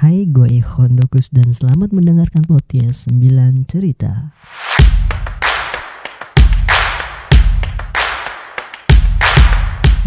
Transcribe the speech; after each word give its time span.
Hai, 0.00 0.24
gue 0.24 0.48
Ikhwan 0.48 0.96
Dokus 0.96 1.28
dan 1.28 1.52
selamat 1.52 1.92
mendengarkan 1.92 2.40
podcast 2.48 3.12
9 3.12 3.68
Cerita. 3.68 4.32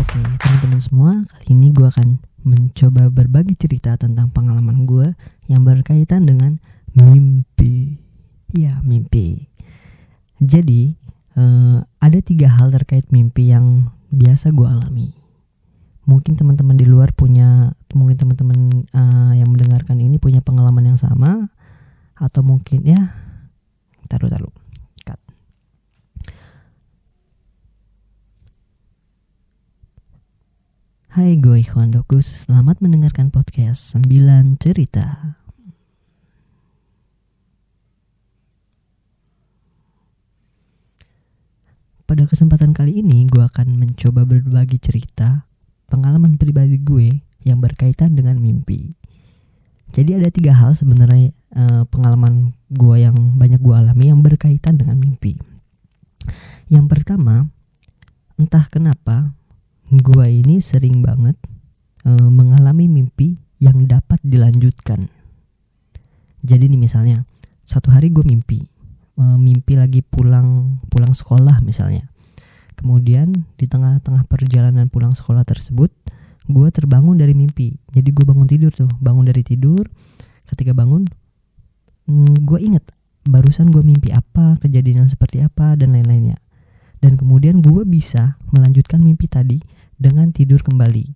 Oke, 0.01 0.17
teman-teman 0.17 0.81
semua, 0.81 1.21
kali 1.29 1.53
ini 1.53 1.69
gue 1.69 1.85
akan 1.85 2.17
mencoba 2.41 3.13
berbagi 3.13 3.53
cerita 3.53 3.93
tentang 3.93 4.33
pengalaman 4.33 4.89
gue 4.89 5.13
yang 5.45 5.61
berkaitan 5.61 6.25
dengan 6.25 6.57
mimpi. 6.97 8.01
Ya, 8.49 8.81
mimpi. 8.81 9.45
Jadi, 10.41 10.97
eh, 11.37 11.77
ada 11.85 12.19
tiga 12.25 12.49
hal 12.49 12.73
terkait 12.73 13.13
mimpi 13.13 13.53
yang 13.53 13.93
biasa 14.09 14.57
gue 14.57 14.65
alami. 14.65 15.22
Mungkin 16.03 16.35
teman-teman 16.35 16.75
di 16.75 16.83
luar 16.83 17.15
punya, 17.15 17.71
mungkin 17.95 18.19
teman-teman 18.19 18.83
eh, 18.91 19.33
yang 19.39 19.47
mendengarkan 19.47 20.03
ini 20.03 20.19
punya 20.19 20.43
pengalaman 20.43 20.91
yang 20.91 20.99
sama, 20.99 21.47
atau 22.19 22.43
mungkin 22.43 22.83
ya, 22.83 23.15
taruh 24.11 24.27
taruh. 24.27 24.51
Cut. 25.07 25.19
Hai 31.15 31.39
gue 31.39 31.63
Ikhwan 31.63 31.95
Dokus, 31.95 32.47
selamat 32.47 32.83
mendengarkan 32.83 33.31
podcast 33.31 33.95
9 33.95 34.59
Cerita 34.59 35.39
Pada 42.03 42.27
kesempatan 42.27 42.75
kali 42.75 42.99
ini 42.99 43.23
gue 43.25 43.41
akan 43.41 43.79
mencoba 43.79 44.27
berbagi 44.27 44.75
cerita 44.77 45.47
pengalaman 45.93 46.41
pribadi 46.41 46.81
gue 46.81 47.21
yang 47.45 47.61
berkaitan 47.61 48.17
dengan 48.17 48.41
mimpi 48.41 48.97
Jadi 49.93 50.17
ada 50.17 50.33
tiga 50.33 50.57
hal 50.57 50.73
sebenarnya 50.73 51.29
eh, 51.53 51.83
pengalaman 51.85 52.57
gue 52.73 52.97
yang 52.97 53.13
banyak 53.37 53.61
gue 53.61 53.75
alami 53.77 54.09
yang 54.09 54.25
berkaitan 54.25 54.81
dengan 54.81 54.97
mimpi 54.97 55.37
Yang 56.65 56.85
pertama, 56.89 57.45
entah 58.41 58.65
kenapa 58.73 59.37
gue 59.93 60.25
ini 60.25 60.57
sering 60.57 61.05
banget 61.05 61.37
uh, 62.07 62.29
mengalami 62.29 62.89
mimpi 62.89 63.37
yang 63.61 63.85
dapat 63.85 64.19
dilanjutkan. 64.23 65.07
Jadi 66.43 66.67
nih 66.67 66.79
misalnya, 66.79 67.17
satu 67.63 67.93
hari 67.93 68.11
gue 68.11 68.23
mimpi, 68.25 68.63
uh, 69.19 69.39
mimpi 69.39 69.79
lagi 69.79 70.01
pulang 70.03 70.79
pulang 70.91 71.13
sekolah 71.15 71.63
misalnya. 71.63 72.09
Kemudian 72.83 73.47
di 73.55 73.63
tengah-tengah 73.63 74.27
perjalanan 74.27 74.91
pulang 74.91 75.15
sekolah 75.15 75.47
tersebut, 75.47 75.87
gue 76.51 76.67
terbangun 76.67 77.15
dari 77.15 77.31
mimpi. 77.31 77.79
Jadi 77.95 78.11
gue 78.11 78.27
bangun 78.27 78.43
tidur 78.43 78.75
tuh, 78.75 78.91
bangun 78.99 79.23
dari 79.23 79.39
tidur. 79.39 79.87
Ketika 80.43 80.75
bangun, 80.75 81.07
mm, 82.11 82.43
gue 82.43 82.59
inget 82.59 82.83
barusan 83.23 83.71
gue 83.71 83.79
mimpi 83.79 84.11
apa, 84.11 84.59
kejadian 84.59 85.07
yang 85.07 85.09
seperti 85.09 85.39
apa 85.39 85.79
dan 85.79 85.95
lain-lainnya. 85.95 86.35
Dan 86.99 87.15
kemudian 87.15 87.63
gue 87.63 87.87
bisa 87.87 88.35
melanjutkan 88.51 88.99
mimpi 88.99 89.31
tadi 89.31 89.63
dengan 89.95 90.35
tidur 90.35 90.59
kembali. 90.59 91.07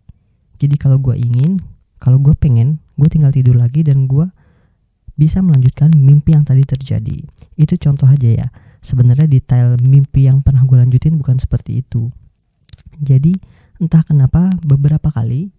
Jadi 0.63 0.75
kalau 0.79 1.03
gue 1.03 1.19
ingin, 1.19 1.59
kalau 1.99 2.19
gue 2.23 2.31
pengen, 2.31 2.79
gue 2.95 3.11
tinggal 3.11 3.35
tidur 3.35 3.59
lagi 3.59 3.83
dan 3.83 4.07
gue 4.07 4.27
bisa 5.19 5.43
melanjutkan 5.43 5.91
mimpi 5.91 6.31
yang 6.31 6.47
tadi 6.47 6.63
terjadi. 6.63 7.27
Itu 7.59 7.75
contoh 7.75 8.07
aja 8.07 8.29
ya. 8.45 8.47
Sebenarnya 8.79 9.27
detail 9.27 9.75
mimpi 9.83 10.31
yang 10.31 10.39
pernah 10.39 10.56
gue 10.97 11.17
bukan 11.21 11.37
seperti 11.37 11.85
itu. 11.85 12.09
Jadi 12.97 13.37
entah 13.77 14.01
kenapa 14.01 14.49
beberapa 14.65 15.13
kali 15.13 15.53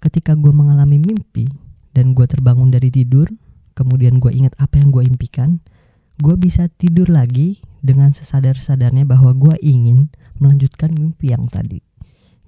ketika 0.00 0.38
gue 0.38 0.54
mengalami 0.54 1.02
mimpi 1.02 1.50
dan 1.92 2.14
gue 2.14 2.26
terbangun 2.30 2.70
dari 2.70 2.88
tidur, 2.88 3.26
kemudian 3.74 4.22
gue 4.22 4.30
ingat 4.30 4.54
apa 4.62 4.78
yang 4.78 4.94
gue 4.94 5.04
impikan, 5.04 5.58
gue 6.22 6.34
bisa 6.38 6.70
tidur 6.70 7.10
lagi 7.10 7.60
dengan 7.82 8.14
sesadar-sadarnya 8.14 9.04
bahwa 9.04 9.34
gue 9.34 9.56
ingin 9.60 10.12
melanjutkan 10.38 10.94
mimpi 10.94 11.34
yang 11.34 11.44
tadi. 11.50 11.82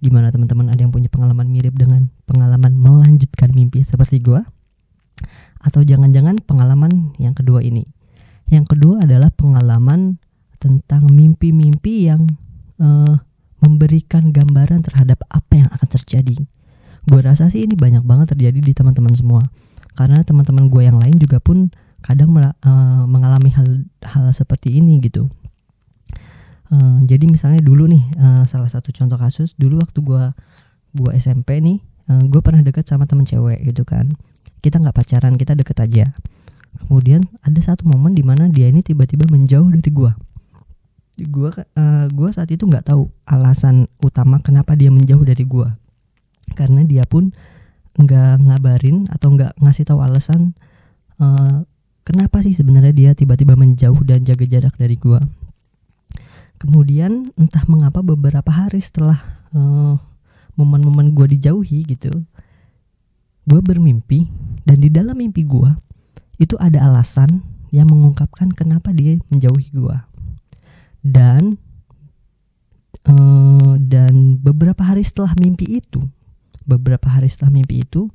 Gimana 0.03 0.34
teman-teman 0.34 0.66
ada 0.66 0.83
yang 0.83 0.91
punya 0.91 1.06
pengalaman 1.06 1.47
mirip 1.47 1.78
dengan 1.78 2.10
pengalaman 2.27 2.75
melanjutkan 2.75 3.54
mimpi 3.54 3.87
seperti 3.87 4.19
gua? 4.19 4.43
Atau 5.62 5.87
jangan-jangan 5.87 6.43
pengalaman 6.43 7.15
yang 7.22 7.39
kedua 7.39 7.62
ini? 7.62 7.87
Yang 8.50 8.75
kedua 8.75 9.06
adalah 9.06 9.31
pengalaman 9.31 10.19
tentang 10.62 11.11
mimpi-mimpi 11.11 12.06
yang 12.06 12.23
uh, 12.78 13.19
memberikan 13.59 14.31
gambaran 14.31 14.87
terhadap 14.87 15.27
apa 15.27 15.67
yang 15.67 15.69
akan 15.75 15.89
terjadi. 15.99 16.39
Gue 17.03 17.21
rasa 17.23 17.50
sih 17.50 17.67
ini 17.67 17.75
banyak 17.75 18.06
banget 18.06 18.39
terjadi 18.39 18.62
di 18.62 18.71
teman-teman 18.71 19.11
semua. 19.19 19.43
Karena 19.99 20.22
teman-teman 20.22 20.71
gue 20.71 20.83
yang 20.87 21.03
lain 21.03 21.19
juga 21.19 21.43
pun 21.43 21.75
kadang 21.99 22.31
uh, 22.39 22.55
mengalami 23.11 23.51
hal 23.51 23.87
hal 24.06 24.31
seperti 24.31 24.78
ini 24.78 25.03
gitu. 25.03 25.27
Eh, 26.72 26.99
jadi 27.05 27.28
misalnya 27.28 27.61
dulu 27.61 27.84
nih 27.84 28.01
uh, 28.17 28.49
salah 28.49 28.72
satu 28.72 28.97
contoh 28.97 29.21
kasus 29.21 29.53
dulu 29.61 29.84
waktu 29.84 30.01
gue 30.01 30.25
gua 30.97 31.11
SMP 31.12 31.61
nih 31.61 31.84
uh, 32.09 32.25
gue 32.25 32.41
pernah 32.41 32.65
deket 32.65 32.89
sama 32.89 33.05
temen 33.05 33.28
cewek 33.28 33.61
gitu 33.61 33.84
kan 33.84 34.17
kita 34.65 34.81
nggak 34.81 34.97
pacaran 34.97 35.37
kita 35.37 35.53
deket 35.53 35.77
aja 35.84 36.17
kemudian 36.81 37.28
ada 37.45 37.61
satu 37.61 37.84
momen 37.84 38.17
di 38.17 38.25
mana 38.25 38.49
dia 38.49 38.72
ini 38.72 38.81
tiba-tiba 38.81 39.28
menjauh 39.28 39.69
dari 39.69 39.91
gue 39.93 40.12
gue 41.27 41.50
uh, 41.50 42.06
gua 42.10 42.28
saat 42.34 42.50
itu 42.50 42.66
nggak 42.66 42.93
tahu 42.93 43.10
alasan 43.27 43.91
utama 44.03 44.43
kenapa 44.43 44.75
dia 44.78 44.91
menjauh 44.91 45.22
dari 45.22 45.44
gue 45.47 45.69
karena 46.59 46.83
dia 46.84 47.05
pun 47.09 47.33
nggak 47.97 48.44
ngabarin 48.49 49.09
atau 49.12 49.37
nggak 49.37 49.56
ngasih 49.60 49.84
tahu 49.84 50.00
alasan 50.00 50.56
uh, 51.21 51.65
kenapa 52.03 52.41
sih 52.41 52.56
sebenarnya 52.56 52.93
dia 52.93 53.10
tiba-tiba 53.12 53.55
menjauh 53.55 54.00
dan 54.03 54.25
jaga 54.25 54.49
jarak 54.49 54.75
dari 54.77 54.97
gue 54.97 55.21
kemudian 56.62 57.34
entah 57.34 57.66
mengapa 57.66 58.00
beberapa 58.06 58.49
hari 58.49 58.78
setelah 58.78 59.19
momen 59.53 59.99
momen-momen 60.54 61.12
gue 61.12 61.27
dijauhi 61.37 61.84
gitu 61.84 62.12
gue 63.44 63.60
bermimpi 63.60 64.31
dan 64.62 64.78
di 64.78 64.89
dalam 64.89 65.19
mimpi 65.19 65.43
gue 65.43 65.75
itu 66.39 66.54
ada 66.62 66.87
alasan 66.87 67.43
yang 67.75 67.89
mengungkapkan 67.89 68.53
kenapa 68.53 68.93
dia 68.94 69.19
menjauhi 69.33 69.72
gue 69.75 69.97
dan 71.03 71.59
uh, 73.07 73.75
dan 73.79 74.39
beberapa 74.39 74.83
hari 74.87 75.03
setelah 75.03 75.35
mimpi 75.39 75.83
itu 75.83 76.07
beberapa 76.63 77.11
hari 77.11 77.27
setelah 77.27 77.51
mimpi 77.51 77.83
itu 77.83 78.09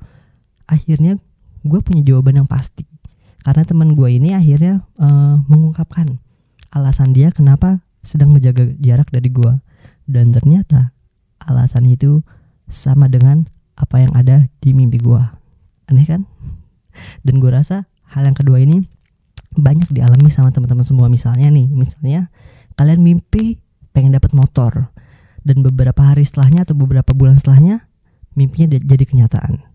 akhirnya 0.64 1.20
gue 1.64 1.80
punya 1.84 2.02
jawaban 2.04 2.44
yang 2.44 2.48
pasti. 2.48 2.84
Karena 3.44 3.64
teman 3.64 3.96
gue 3.96 4.08
ini 4.12 4.36
akhirnya 4.36 4.84
uh, 5.00 5.40
mengungkapkan 5.48 6.20
alasan 6.72 7.16
dia 7.16 7.32
kenapa 7.32 7.80
sedang 8.04 8.32
menjaga 8.32 8.72
jarak 8.80 9.08
dari 9.12 9.28
gua. 9.32 9.60
Dan 10.08 10.32
ternyata 10.32 10.96
alasan 11.44 11.84
itu 11.88 12.24
sama 12.68 13.08
dengan 13.08 13.48
apa 13.76 14.00
yang 14.00 14.12
ada 14.16 14.48
di 14.60 14.72
mimpi 14.72 15.00
gua. 15.00 15.36
Aneh 15.88 16.08
kan? 16.08 16.24
Dan 17.24 17.40
gua 17.40 17.60
rasa 17.60 17.88
hal 18.08 18.24
yang 18.24 18.36
kedua 18.36 18.60
ini 18.60 18.84
banyak 19.56 19.92
dialami 19.92 20.32
sama 20.32 20.52
teman-teman 20.52 20.84
semua. 20.84 21.06
Misalnya 21.12 21.52
nih 21.52 21.68
misalnya 21.68 22.32
kalian 22.78 23.02
mimpi 23.02 23.58
pengen 23.90 24.14
dapat 24.14 24.30
motor 24.32 24.94
dan 25.42 25.60
beberapa 25.66 26.00
hari 26.00 26.22
setelahnya 26.22 26.62
atau 26.62 26.78
beberapa 26.78 27.10
bulan 27.12 27.34
setelahnya 27.34 27.90
mimpinya 28.38 28.78
jadi 28.78 29.04
kenyataan 29.04 29.66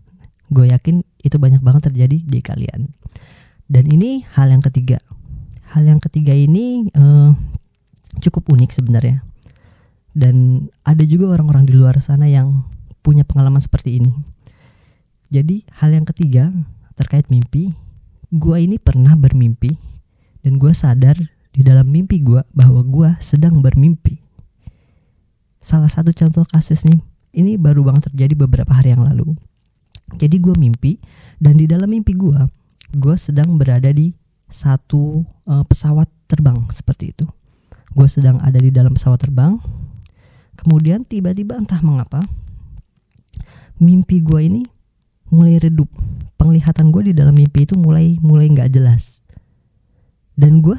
gue 0.48 0.72
yakin 0.72 1.04
itu 1.20 1.36
banyak 1.36 1.60
banget 1.60 1.92
terjadi 1.92 2.18
di 2.24 2.40
kalian 2.40 2.90
dan 3.68 3.84
ini 3.92 4.24
hal 4.32 4.48
yang 4.48 4.64
ketiga 4.64 5.00
hal 5.74 5.84
yang 5.84 5.98
ketiga 5.98 6.30
ini 6.30 6.86
uh, 6.94 7.34
cukup 8.22 8.46
unik 8.54 8.70
sebenarnya. 8.70 9.26
Dan 10.14 10.68
ada 10.86 11.02
juga 11.02 11.34
orang-orang 11.34 11.66
di 11.66 11.74
luar 11.74 11.98
sana 11.98 12.30
yang 12.30 12.62
punya 13.02 13.26
pengalaman 13.26 13.58
seperti 13.58 13.98
ini. 13.98 14.14
Jadi 15.34 15.66
hal 15.82 15.90
yang 15.90 16.06
ketiga 16.06 16.54
terkait 16.94 17.26
mimpi, 17.26 17.74
gua 18.30 18.62
ini 18.62 18.78
pernah 18.78 19.18
bermimpi 19.18 19.74
dan 20.46 20.62
gua 20.62 20.70
sadar 20.70 21.18
di 21.54 21.62
dalam 21.62 21.86
mimpi 21.86 22.18
gua 22.18 22.42
bahwa 22.50 22.82
gua 22.82 23.10
sedang 23.22 23.62
bermimpi. 23.62 24.18
Salah 25.64 25.88
satu 25.88 26.12
contoh 26.12 26.44
kasus 26.50 26.84
nih, 26.84 27.00
ini 27.32 27.56
baru 27.56 27.86
banget 27.86 28.12
terjadi 28.12 28.34
beberapa 28.44 28.74
hari 28.74 28.92
yang 28.92 29.06
lalu. 29.06 29.32
Jadi 30.18 30.36
gua 30.42 30.58
mimpi 30.58 30.98
dan 31.38 31.56
di 31.56 31.70
dalam 31.70 31.88
mimpi 31.88 32.12
gua, 32.12 32.50
gua 32.92 33.14
sedang 33.14 33.56
berada 33.56 33.88
di 33.94 34.12
satu 34.50 35.24
uh, 35.48 35.64
pesawat 35.64 36.10
terbang 36.28 36.66
seperti 36.68 37.10
itu 37.14 37.26
gue 37.94 38.08
sedang 38.10 38.42
ada 38.42 38.58
di 38.58 38.74
dalam 38.74 38.94
pesawat 38.98 39.22
terbang 39.22 39.58
kemudian 40.58 41.06
tiba-tiba 41.06 41.54
entah 41.54 41.78
mengapa 41.80 42.26
mimpi 43.78 44.18
gue 44.18 44.40
ini 44.42 44.62
mulai 45.30 45.62
redup 45.62 45.86
penglihatan 46.34 46.90
gue 46.90 47.10
di 47.10 47.14
dalam 47.14 47.34
mimpi 47.34 47.66
itu 47.66 47.78
mulai 47.78 48.18
mulai 48.18 48.50
nggak 48.50 48.70
jelas 48.74 49.22
dan 50.34 50.58
gue 50.58 50.74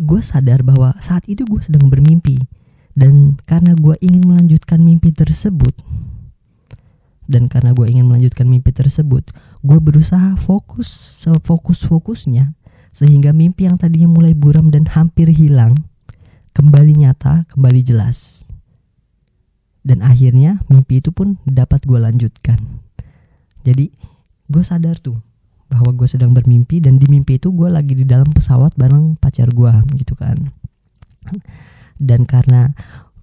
gue 0.00 0.20
sadar 0.20 0.60
bahwa 0.62 0.96
saat 1.00 1.24
itu 1.28 1.44
gue 1.48 1.60
sedang 1.60 1.88
bermimpi 1.88 2.40
dan 2.96 3.36
karena 3.44 3.76
gue 3.76 3.96
ingin 4.00 4.24
melanjutkan 4.24 4.80
mimpi 4.80 5.12
tersebut 5.12 5.76
dan 7.26 7.50
karena 7.50 7.74
gue 7.74 7.86
ingin 7.90 8.06
melanjutkan 8.06 8.46
mimpi 8.46 8.70
tersebut 8.70 9.34
gue 9.60 9.78
berusaha 9.82 10.38
fokus 10.38 10.88
sefokus-fokusnya 11.26 12.54
sehingga 12.96 13.36
mimpi 13.36 13.68
yang 13.68 13.76
tadinya 13.76 14.08
mulai 14.08 14.32
buram 14.32 14.72
dan 14.72 14.88
hampir 14.88 15.28
hilang 15.28 15.76
kembali 16.56 17.04
nyata, 17.04 17.44
kembali 17.52 17.84
jelas. 17.84 18.48
Dan 19.84 20.00
akhirnya 20.00 20.64
mimpi 20.72 21.04
itu 21.04 21.12
pun 21.12 21.36
dapat 21.44 21.84
gue 21.84 22.00
lanjutkan. 22.00 22.56
Jadi 23.68 23.92
gue 24.48 24.64
sadar 24.64 24.96
tuh 24.96 25.20
bahwa 25.66 25.90
gue 25.94 26.06
sedang 26.06 26.30
bermimpi 26.30 26.78
dan 26.78 26.96
di 26.96 27.10
mimpi 27.10 27.42
itu 27.42 27.50
gue 27.50 27.66
lagi 27.66 27.98
di 27.98 28.06
dalam 28.06 28.30
pesawat 28.30 28.78
bareng 28.78 29.18
pacar 29.18 29.50
gue 29.50 29.72
gitu 29.98 30.14
kan. 30.14 30.38
Dan 31.98 32.22
karena 32.28 32.70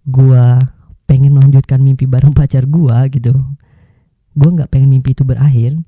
gue 0.04 0.46
pengen 1.08 1.36
melanjutkan 1.36 1.80
mimpi 1.80 2.04
bareng 2.04 2.36
pacar 2.36 2.68
gue 2.68 2.98
gitu, 3.16 3.34
gue 4.36 4.50
nggak 4.50 4.70
pengen 4.72 4.92
mimpi 4.92 5.16
itu 5.16 5.24
berakhir. 5.24 5.80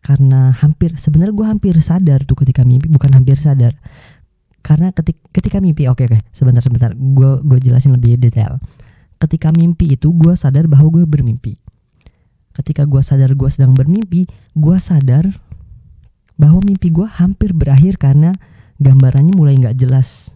Karena 0.00 0.48
hampir 0.56 0.96
sebenarnya 0.96 1.34
gue 1.36 1.46
hampir 1.46 1.74
sadar 1.84 2.24
tuh 2.24 2.40
ketika 2.40 2.64
mimpi 2.64 2.88
bukan 2.88 3.12
hampir 3.12 3.36
sadar. 3.36 3.76
Karena 4.64 4.92
ketika, 4.96 5.20
ketika 5.32 5.58
mimpi 5.60 5.88
oke 5.88 6.04
okay, 6.04 6.04
oke 6.08 6.16
okay, 6.16 6.32
sebentar 6.32 6.64
sebentar 6.64 6.90
gue 6.96 7.30
gue 7.44 7.58
jelasin 7.60 7.92
lebih 7.92 8.16
detail. 8.16 8.56
Ketika 9.20 9.52
mimpi 9.52 10.00
itu 10.00 10.08
gue 10.16 10.32
sadar 10.32 10.64
bahwa 10.64 10.88
gue 10.88 11.04
bermimpi 11.04 11.60
ketika 12.56 12.86
gue 12.86 13.02
sadar 13.02 13.32
gue 13.34 13.50
sedang 13.50 13.72
bermimpi 13.76 14.26
gue 14.56 14.76
sadar 14.80 15.40
bahwa 16.40 16.64
mimpi 16.64 16.88
gue 16.90 17.06
hampir 17.06 17.52
berakhir 17.52 18.00
karena 18.00 18.32
gambarannya 18.80 19.36
mulai 19.36 19.54
nggak 19.60 19.76
jelas 19.76 20.34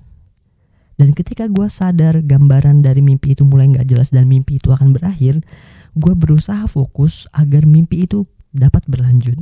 dan 0.95 1.11
ketika 1.11 1.51
gue 1.51 1.67
sadar 1.67 2.23
gambaran 2.23 2.85
dari 2.87 3.03
mimpi 3.03 3.35
itu 3.35 3.43
mulai 3.43 3.67
nggak 3.75 3.89
jelas 3.91 4.15
dan 4.15 4.31
mimpi 4.31 4.63
itu 4.63 4.71
akan 4.71 4.95
berakhir 4.95 5.43
gue 5.95 6.15
berusaha 6.15 6.67
fokus 6.67 7.31
agar 7.31 7.67
mimpi 7.67 8.07
itu 8.07 8.27
dapat 8.55 8.87
berlanjut. 8.87 9.39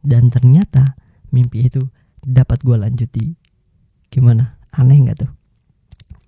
Dan 0.00 0.32
ternyata 0.32 0.96
mimpi 1.32 1.66
itu 1.66 1.88
dapat 2.24 2.62
gue 2.62 2.76
lanjuti. 2.76 3.34
Gimana? 4.12 4.60
Aneh 4.72 4.96
nggak 5.00 5.18
tuh? 5.26 5.32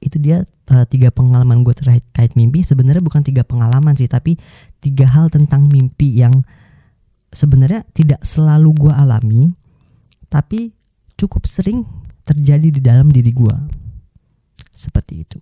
Itu 0.01 0.21
dia 0.21 0.45
uh, 0.73 0.85
tiga 0.89 1.09
pengalaman 1.13 1.65
gue 1.65 1.75
terkait 1.75 2.33
mimpi. 2.37 2.65
Sebenarnya 2.65 3.03
bukan 3.05 3.25
tiga 3.25 3.45
pengalaman 3.45 3.97
sih, 3.97 4.09
tapi 4.09 4.37
tiga 4.81 5.09
hal 5.09 5.33
tentang 5.33 5.69
mimpi 5.69 6.17
yang 6.21 6.45
sebenarnya 7.33 7.85
tidak 7.93 8.25
selalu 8.25 8.89
gue 8.89 8.93
alami, 8.93 9.53
tapi 10.33 10.73
cukup 11.19 11.45
sering 11.45 11.85
terjadi 12.25 12.69
di 12.69 12.81
dalam 12.81 13.09
diri 13.09 13.33
gue. 13.33 13.57
Seperti 14.73 15.15
itu. 15.27 15.39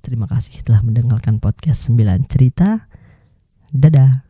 Terima 0.00 0.30
kasih 0.30 0.62
telah 0.62 0.86
mendengarkan 0.86 1.42
podcast 1.42 1.90
9 1.90 2.30
cerita. 2.30 2.86
Dadah. 3.74 4.25